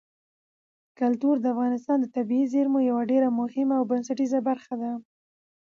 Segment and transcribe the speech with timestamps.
[0.99, 4.91] کلتور د افغانستان د طبیعي زیرمو یوه ډېره مهمه او بنسټیزه برخه ده.